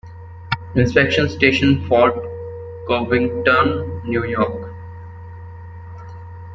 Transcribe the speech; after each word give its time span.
Inspection 0.75 1.29
Station-Fort 1.29 2.15
Covington, 2.87 4.01
New 4.03 4.25
York. 4.25 4.73